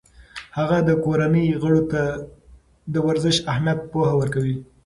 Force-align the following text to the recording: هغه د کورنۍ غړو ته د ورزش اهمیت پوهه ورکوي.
هغه 0.57 0.77
د 0.89 0.91
کورنۍ 1.05 1.47
غړو 1.61 1.81
ته 1.91 2.01
د 2.93 2.95
ورزش 3.07 3.37
اهمیت 3.51 3.79
پوهه 3.91 4.13
ورکوي. 4.17 4.57